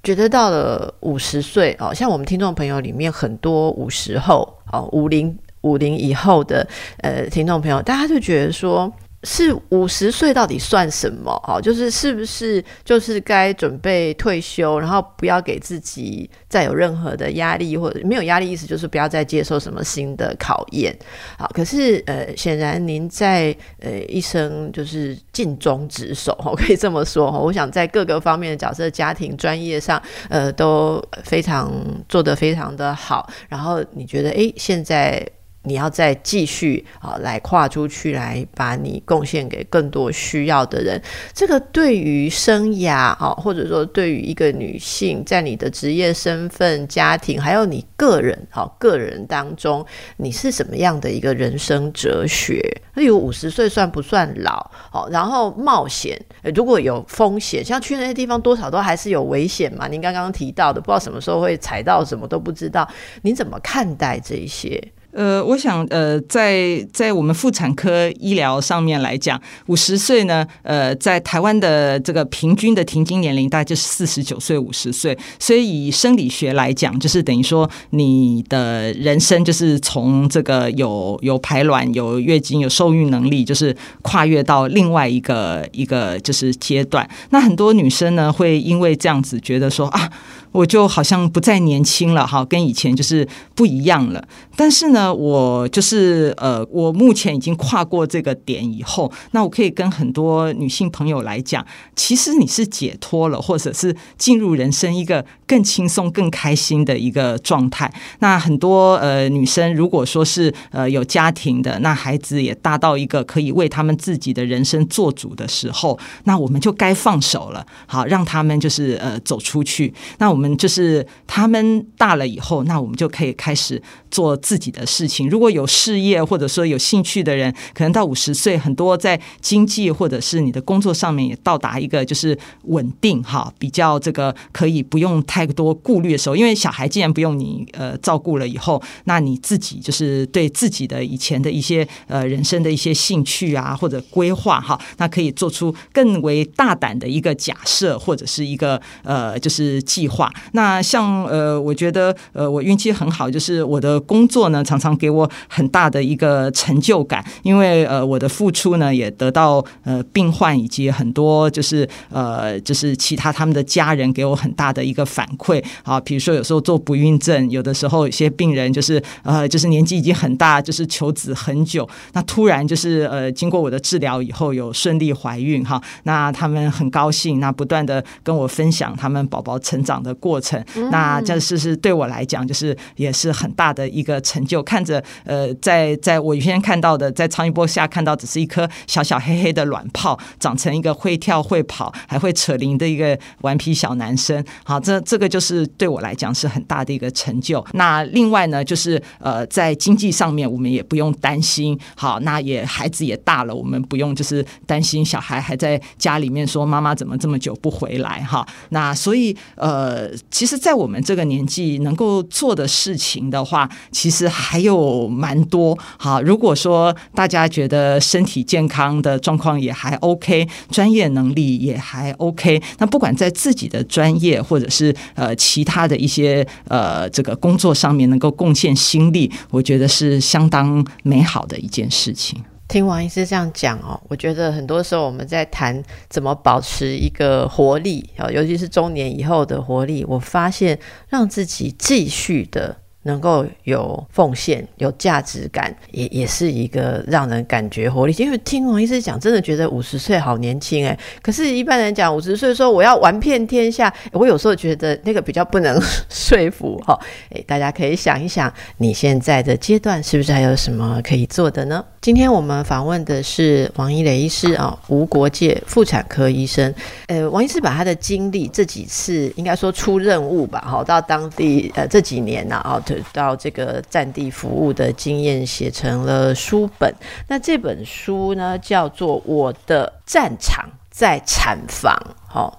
[0.03, 6.67] 觉得到了五十岁哦，像我们听众朋友里面很多五十后哦，五零五零以后的
[6.99, 8.93] 呃听众朋友，大家就觉得说。
[9.25, 11.31] 是五十岁到底算什么？
[11.47, 20.99] 哦，就是是不是就是该准备退休，然后不要给自己再有任何的压力，或者没有压力，意思就是不要再接受什么新的考验。
[21.39, 27.39] 好，可是呃，显然您在呃一生就是尽忠职守， 我可以这么说哈。
[27.39, 31.71] 我想在各个方面的角色、家庭、专业上，呃，都非常
[32.09, 33.29] 做得非常的好。
[33.51, 35.27] 然后你觉得，哎，现在。
[35.63, 41.01] 你要再继续啊，来跨出去，来把你贡献给更多需要的人。
[41.35, 49.85] 这个对于生涯啊，或者说对于一个女性，在你的职业身份、家庭，还有你个人啊，个人当中，
[50.17, 52.59] 你是什么样的一个人生哲学？
[52.95, 54.71] 例如五十岁算不算老？
[54.93, 56.19] 哦，然后冒险，
[56.55, 59.87] 如果有风险，像去那些地方，多少都还是有危险嘛。
[59.89, 62.89] 您刚刚提到的，不知道什么时候会踩到什么都不知道，
[63.23, 64.83] 您怎么看待这一些？
[65.13, 87.09] 呃，我想，呃，在在我们妇产科医疗上面来讲，五十岁呢，呃，在台湾的这个平均的停经年龄大概就是四十九岁、五十岁，所以以生理学来讲，就是等于说你的人生就是从这个有有排卵、有月经、有受孕能力，就是跨越到另外一个一个就是阶段。
[87.31, 90.11] 那很多女生呢，会因为这样子觉得说啊。
[90.53, 94.27] 我就好像不再年轻了哈，跟以前就是不一样了。
[94.57, 107.93] 但是呢，我就是呃，我目前已经跨过这个点以后，那我可以跟很多女性朋友来讲，其实你是解脱了，或者是进入人生一个更轻松、更开心的一个状态。
[108.19, 119.95] 那很多呃女生，如果说是呃有家庭的，那孩子也大到一个可以为他们自己的人生做主的时候，那我们就该放手了，好让他们就是呃走出去。
[120.19, 120.40] 那我。
[120.41, 125.29] 我们就是他们大了以后，那我们就可以开始做自己的事情。
[125.29, 136.35] 如果有事业或者说有兴趣的人，可能到五十岁，很多在经济或者是你的工作上面也到达一个就是稳定哈，比较这个可以不用太多顾虑的时候。
[136.35, 150.30] 因为小孩既然不用你呃照顾了以后，那你自己就是对自己的以前的一些呃人生的一些兴趣啊或者规划哈，那可以做出更为大胆的一个假设或者是一个呃就是计划。
[150.53, 166.01] 那像呃，我觉得呃，我运气很好，就是我的工作呢，常常给我很大的一个成就感，因为呃，我的付出呢，也得到呃病患以及很多就是呃，就是其他他们的家人给我很大的一个反馈啊。
[166.01, 180.15] 比如说有时候做不孕症，有的时候有些病人就是呃，就是年纪已经很大，就是求子很久，那突然就是呃，经过我的治疗以后有顺利怀孕哈，那他们很高兴，那不断的跟我分享他们宝宝成长的。
[180.21, 184.63] 过程，那这是是对我来讲，就是也是很大的一个成就。
[184.63, 194.45] 看着呃，在在我原先看到的，在苍蝇波下看到，只是一颗小小黑黑的卵泡，长成一个会跳会跑还会扯铃的一个顽皮小男生。
[194.63, 197.65] 好，这这个就是对我来讲是很大的一个成就。
[197.73, 201.79] 那另外呢，就是呃，在经济上面，我们也不用担心。
[201.97, 208.47] 好，那也孩子也大了，我们不用就是担心小孩还在家里面说妈妈怎么这么久不回来哈。
[208.69, 210.10] 那所以呃。
[210.31, 215.79] 其实，在我们这个年纪能够做的事情的话，其实还有蛮多。
[215.99, 232.43] 好，如果说大家觉得身体健康的状况也还 OK，专业能力也还 OK，那不管在自己的专业或者是呃其他的一些呃这个工作上面能够贡献心力，我觉得是相当美好的一件事情。
[232.71, 240.79] 听王医师这样讲哦，我觉得很多时候我们在谈怎么保持一个活力啊，尤其是中年以后的活力，我发现
[241.09, 242.77] 让自己继续的。
[243.05, 248.15] 能够有奉献、有价值感，也也是一个让人感觉活力。
[248.19, 250.97] 因为听王医师讲，真的觉得五十岁好年轻哎。
[251.23, 255.81] 可是，一般人讲五十岁说我要玩遍天下，我有时候觉得那个比较不能
[256.11, 256.95] 说服哈。
[257.31, 261.83] 哎，大家可以想一想，你现在的阶段是不是还有什么可以做的呢？
[262.01, 266.75] 今天我们访问的是王一磊医师啊，无国界妇产科医生。
[267.09, 272.83] 呃，王医师把他的经历这几次应该说出任务吧，好到当地呃这几年呢啊。
[273.13, 276.91] 到这个战地服务的经验写成了书本，
[277.29, 281.95] 那这本书呢叫做《我的战场在产房》。
[282.27, 282.59] 好，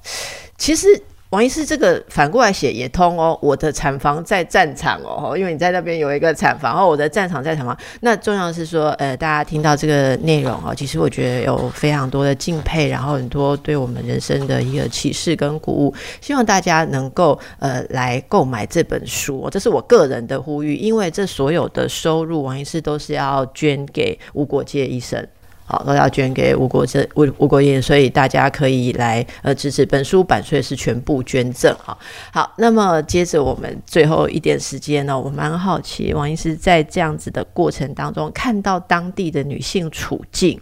[0.56, 0.88] 其实。
[1.32, 3.39] 王医师，这个反过来写也通哦。
[3.41, 7.76] 我的产房在战场哦，因为你在那边有一个产房，然后我的战场在产房。
[8.02, 15.96] 那重要是说，呃，大家听到这个内容哦，其实我觉得有非常多的敬佩，然后很多对我们人生的一个启示跟鼓舞。
[16.20, 25.26] 希望大家能够呃来购买这本书，这是我个人的呼吁，因为这所有的收入，王医师都是要捐给无国界医生。
[25.72, 31.98] 好，都要捐给吴国这吴吴国业，所以大家可以来呃支持本书版税是全部捐赠哈。
[32.34, 40.60] 好，那么接着我们最后一点时间呢，我蛮好奇王医师在这样子的过程当中，看到当地的女性处境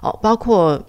[0.00, 0.80] 哦，包括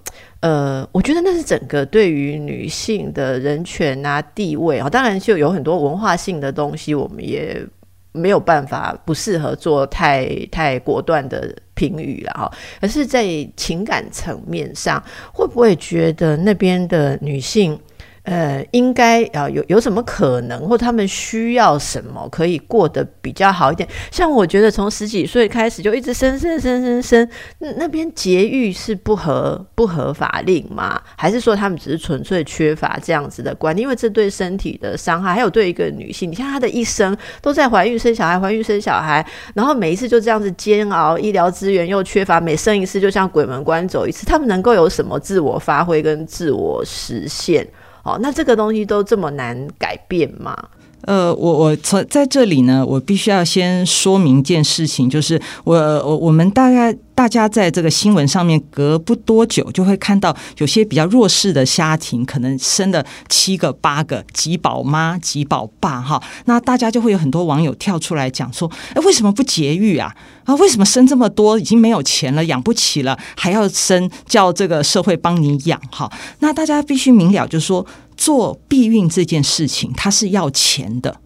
[0.42, 7.66] 呃，我觉得那是整个对于女性的人权啊地位啊，当然就有很多文化性的东西，我们也。
[8.13, 12.52] 没有办法，不适合做太太果断的评语了哈。
[12.80, 13.26] 而是，在
[13.58, 17.78] 情感层面上，会不会觉得那边的女性？
[18.24, 23.88] 呃，应该啊，有有什么可能，或他们需要什么，可以过得比较好一点？
[24.12, 27.30] 像我觉得从十几岁开始就一直生生生生生，
[27.78, 31.02] 那边节育是不合不合法令吗？
[31.18, 33.84] 还是说他们只是纯粹缺乏这样子的观念？
[33.84, 47.68] 因为这对身体的伤害，还有对一个女性，你看她的一生都在怀孕生小孩，怀孕生小孩，然后每一次就这样子煎熬，医疗资源又缺乏，每生一次就像鬼门关走一次，他们能够有什么自我发挥跟自我实现？
[48.04, 50.56] 哦，那这个东西都这么难改变吗？
[51.04, 70.16] 呃，我我从在这里呢，我必须要先说明一件事情，就是我我我们大概大家在这个新闻上面隔不多久就会看到有些比较弱势的家庭，可能生了七个八个几宝妈几宝爸哈，那大家就会有很多网友跳出来讲说，哎，为什么不节育啊？
[70.45, 76.10] 啊，为什么生这么多已经没有钱了，养不起了，还要生叫这个社会帮你养哈？
[76.39, 77.86] 那大家必须明了，就是说。
[78.16, 81.20] 做避孕这件事情，它是要钱的。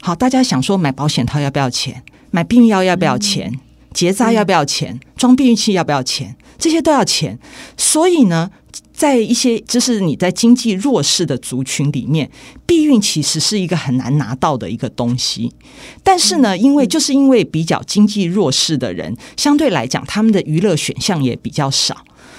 [0.00, 2.02] 好，大家想说买保险套要不要钱？
[2.30, 3.58] 买避孕药要不要钱？
[3.92, 5.00] 结扎要不要钱？
[5.16, 6.36] 装避孕器要不要钱？
[6.58, 7.38] 这些都要钱。
[7.76, 8.50] 所以呢，
[8.92, 12.30] 在一些就是你在经济弱势的族群里面，
[12.66, 15.50] 避孕其实是一个很难拿到的一个东西。
[16.02, 21.96] 但是呢，因为就是因为比较经济弱势的人，相对来讲，他们的娱乐选项也比较少。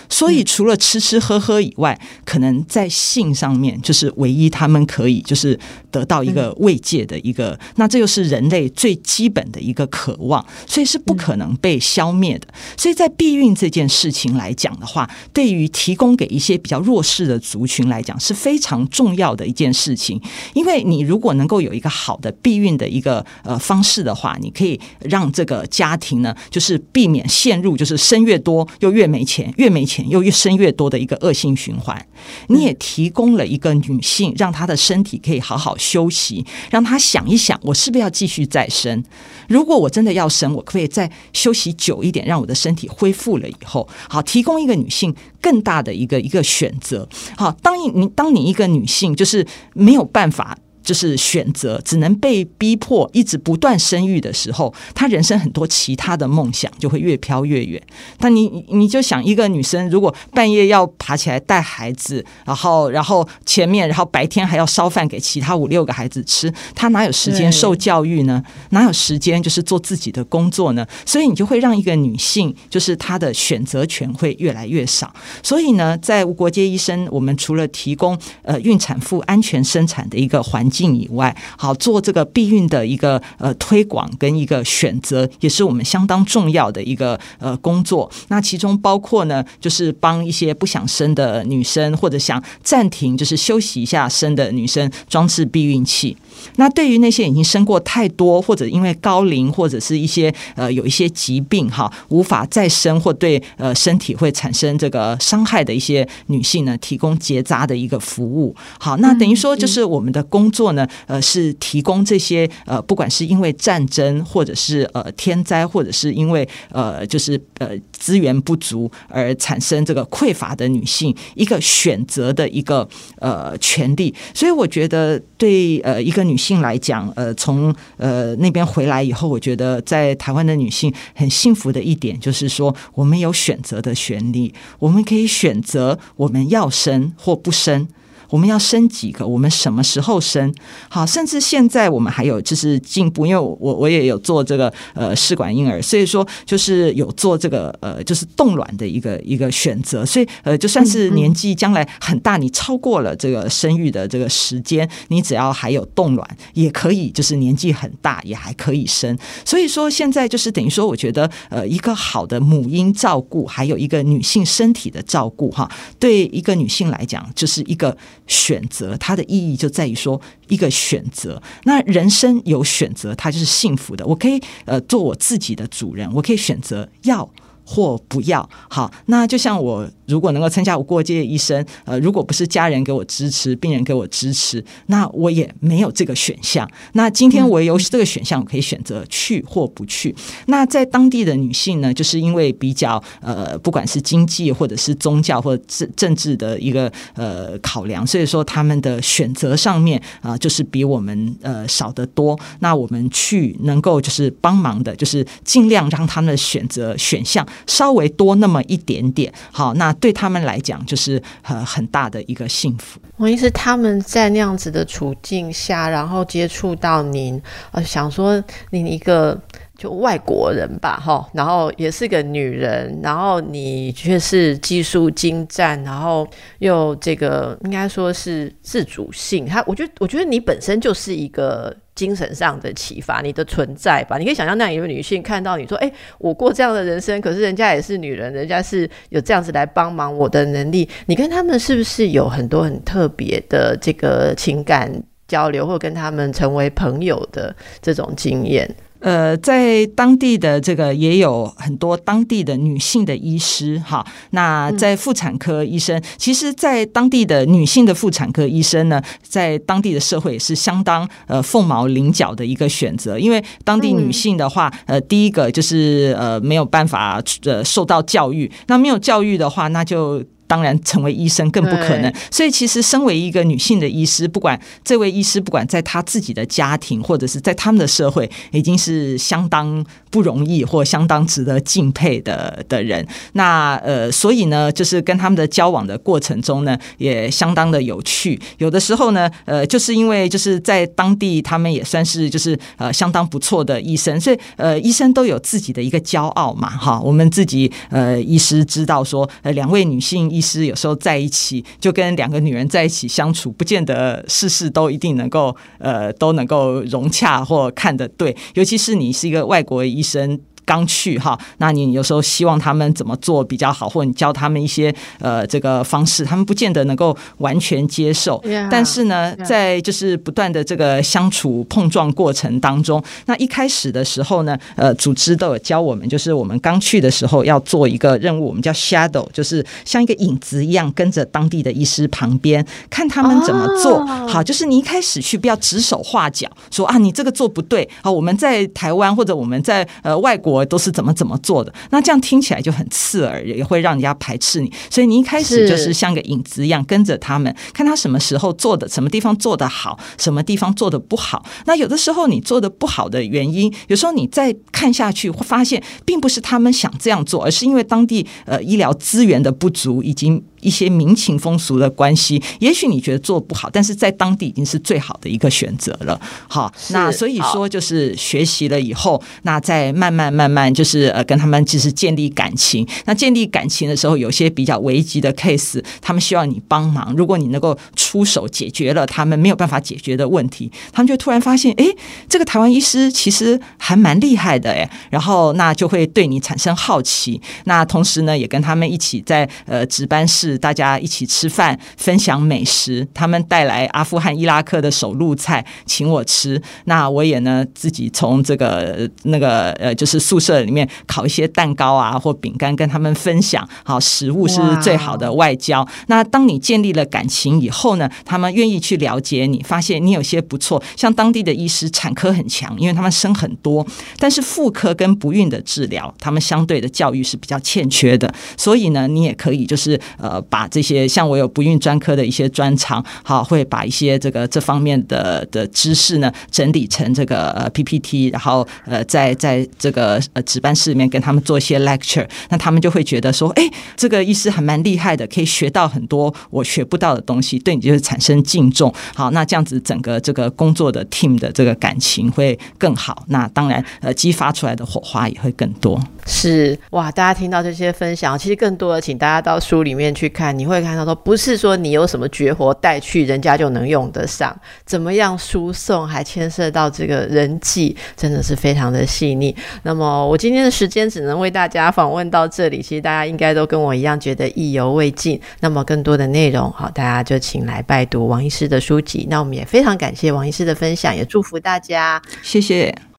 [0.10, 5.58] 所以，除了吃吃喝喝以外，可能在性上面就是唯一他们可以就是
[5.92, 12.48] 得到一个慰藉的一个，那这又是人类最基本的一个渴望，所以是不可能被消灭的。
[12.78, 20.22] 所以在避孕这件事情来讲的话，对于提供给一些比较弱势的族群来讲是非常重要的一件事情。
[20.54, 29.97] 因为你如果能够有一个好的避孕的一个呃方式的话，你可以让这个家庭呢，就是避免陷入就是生越多又越没钱，越没钱。
[30.08, 32.06] 又越生越多的一个恶性循环，
[32.48, 39.04] 你也提供了一个女性，让她的身体可以好好休息，让她想一想，我是不是要继续再生？
[39.48, 47.08] 如果我真的要生，我可以再休息久一点，让我的身体恢复了以后，好，提供一个女性更大的一个一个选择。
[47.38, 50.58] 好，当你当你一个女性就是没有办法。
[50.88, 57.82] 就是选择只能被逼迫一直不断生育的时候，她人生很多其他的梦想就会越飘越远。
[58.18, 68.42] 但你你就想，一个女生如果半夜要爬起来带孩子，然后然后前面然后白天还要烧饭给其他五六个孩子吃，她哪有时间受教育呢？
[68.70, 70.88] 哪有时间就是做自己的工作呢？
[71.06, 75.14] 所以你就会让一个女性就是她的选择权会越来越少。
[75.44, 80.77] 所以呢，在无国界医生，我们除了提供呃孕产妇安全生产的一个环境。
[80.78, 88.10] 境以外，好做这个避孕的一个呃推广跟一个选择，也是我们相当重要的一个呃工作。
[88.28, 96.16] 那其中包括呢，就是帮一些不想生的女生，或者想暂停就是休息一下生的女生装置避孕器。
[96.58, 108.56] 那对于那些已经生过太多，或者因为高龄或者是一些呃有一些疾病哈，无法再生或对呃身体会产生这个伤害的一些女性呢，提供结扎的一个服务。
[108.80, 110.67] 好，那等于说就是我们的工作。
[110.68, 122.88] 后呢，呃，是提供这些呃，不管是因为战争，或者是呃天灾，或者是因为呃，就是呃资源不足而产生这个匮乏的女性一个选择的一个
[123.20, 124.14] 呃权利。
[124.34, 137.88] 所以我觉得，对呃一个女性来讲，呃，从呃那边回来以后，我觉得在台湾的女性很幸福的一点就是说，我们有选择的权利，我们可以选择我们要生或不生。
[138.30, 139.26] 我们要生几个？
[139.26, 140.54] 我们什么时候生？
[140.90, 159.18] 好，甚至现在我们还有就是进步，因为我我也有做这个呃试管婴儿，所以说就是有做这个呃就是冻卵的一个一个选择，所以呃就算是年纪将来很大，你超过了这个生育的这个时间，你只要还有冻卵，也可以就是年纪很大也还可以生。
[159.46, 165.70] 所以说现在就是等于说，我觉得呃一个好的母婴照顾，还有一个女性身体的照顾哈，
[166.00, 167.96] 对一个女性来讲，就是一个。
[168.28, 171.42] 选择它的意义就在于说一个选择。
[171.64, 174.06] 那人生有选择，它就是幸福的。
[174.06, 177.28] 我可以呃做我自己的主人，我可以选择要
[177.66, 178.48] 或不要。
[178.70, 186.68] 好，那就像我如果能够参加我过界医生，呃，如果不是家人给我支持，病人给我支持，那我也没有这个选项。
[186.94, 190.16] 那今天我有这个选项，我可以选择去或不去。
[190.48, 202.40] 那在当地的女性呢，就是因为比较呃，不管是经济或者是宗教或者政政治的一个呃考量，所以说他们的选择上面啊，就是比我们呃少得多。
[202.60, 209.34] 那我们去能够就是帮忙的，就是尽量让他们的选择选项稍微多那么一点点。
[209.52, 213.00] 好，那对他们来讲就是呃很大的一个幸福。
[213.18, 217.42] 王医师他们在那样子的处境下，然后接触到您，
[217.72, 219.40] 呃，想说您一个。
[219.78, 229.46] 就外国人吧，哈，然后也是个女人，然后你却是技术精湛，然后又这个应该说是自主性。
[229.46, 234.18] 他，我觉得，我觉得你本身就是一个精神上的启发，你的存在吧。
[234.18, 240.90] 你可以想象，那一位女性看到你说，哎，我过这样的人生，可是人家也是女人，人家是有这样子来帮忙我的能力。
[241.06, 244.92] 你跟他们是不是有很多很特别的这个情感
[245.28, 248.68] 交流，或跟他们成为朋友的这种经验？
[249.00, 254.06] 呃，在当地的这个也有很多当地的女性的医师哈。
[254.32, 263.20] 那在妇产科医生，其实，在当地的女性的妇产科医生呢，在当地的社会也是相当呃凤毛麟角的一个选择。
[263.20, 270.24] 因为当地女性的话，呃，第一个就是呃没有办法呃受到教育，那没有教育的话，那就。
[270.48, 272.12] 当然，成为医生更不可能。
[272.32, 283.06] 所以，其实身为一个女性的医师，不管这位医师，不管在她自己的家庭，或者是在他们的社会，已经是相当不容易或相当值得敬佩的的人。
[283.34, 288.40] 那呃，所以呢，就是跟他们的交往的过程中呢，也相当的有趣。
[288.58, 296.98] 有的时候呢，呃，就是因为就是在当地，他们也算是就是呃相当不错的医生，所以呃，医生都有自己的一个骄傲嘛，哈。
[297.02, 300.37] 我们自己呃，医师知道说，呃，两位女性。
[300.38, 310.40] 医师有时候在一起，就跟两个女人在一起相处，不见得事事都一定能够呃都能够融洽或看得对，尤其是你是一个外国医生。
[310.68, 318.44] 刚去哈，那你有时候希望他们怎么做比较好，或者你教他们一些呃这个方式，他们不见得能够完全接受。
[318.70, 334.06] 但是呢，在就是不断的这个相处碰撞过程当中，那一开始的时候呢，呃，组织都有教我们，就是我们刚去的时候要做一个任务，我们叫 shadow，就是像一个影子一样跟着当地的医师旁边看他们怎么做。
[334.28, 337.88] 好，就是你一开始去不要指手画脚，说啊你这个做不对。
[338.02, 340.57] 好，我们在台湾或者我们在呃外国。
[340.58, 344.72] 我都是怎么怎么做的，那这样听起来就很刺耳，也会让人家排斥你。
[344.90, 351.46] 所以你一开始就是像个影子一样跟着他们，看他什么时候做的，什么地方做的好，什么地方做的不好。
[351.66, 360.44] 那有的时候你做的不好的原因，有时候你再看下去会发现，并不是他们想这样做，而是因为当地呃医疗资源的不足，已经。
[360.68, 366.20] 一些民情风俗的关系，也许你觉得做不好，但是在当地已经是最好的一个选择了。
[366.50, 372.86] 好，那所以说就是学习了以后，那再慢慢慢慢就是呃跟他们就是建立感情。
[373.06, 377.14] 那建立感情的时候，有些比较危急的 case，他们需要你帮忙。
[377.16, 381.86] 如果你能够出手解决了他们没有办法解决的问题，他们就突然发现，哎，
[382.28, 387.42] 这个台湾医师其实还蛮厉害的，哎，然后那就会对你产生好奇。
[387.64, 390.57] 那同时呢，也跟他们一起在呃值班室。
[390.58, 393.08] 大家一起吃饭，分享美食。
[393.14, 396.62] 他们带来阿富汗、伊拉克的手路菜，请我吃。
[396.86, 403.68] 那我也呢，自己从这个那个呃，就是宿舍里面烤一些蛋糕啊，或饼干，跟他们分享。
[403.84, 405.88] 好，食物是最好的外交。
[406.08, 410.82] 那当你建立了感情以后呢，他们愿意去了解你，发现你有些不错。
[410.96, 413.86] 像当地的医师，产科很强，因为他们生很多，
[414.18, 418.34] 但是妇科跟不孕的治疗，他们相对的教育是比较欠缺的。
[418.56, 420.37] 所以呢，你也可以就是呃。
[420.42, 433.64] 把这些像我有不孕专科的一些专长，好，会把一些这个这方面的的知识呢整理成这个呃 PPT，然后呃在在这个呃值班室里面跟他们做一些 lecture，那他们就会觉得说，哎，
[433.96, 438.94] 这个医师还蛮厉害的，可以学到很多我学不到的东西，对你就是产生敬重。
[439.16, 443.24] 好，那这样子整个这个工作的 team 的这个感情会更好。
[443.28, 446.00] 那当然，呃，激发出来的火花也会更多。
[446.26, 454.56] 是哇，大家听到这些分享，其实更多的，请大家到书里面去看，你会看到说，不是说你有什么绝活带去，人家就能用得上，
[454.86, 459.56] 怎么样输送，还牵涉到这个人际，真的是非常的细腻。
[459.84, 465.40] 那么我今天的时间只能为大家访问到这里，其实大家应该都跟我一样觉得意犹未尽。
[465.60, 469.28] 那么更多的内容，好，大家就请来拜读王医师的书籍。
[469.30, 473.08] 那我们也非常感谢王医师的分享，也祝福大家，谢谢。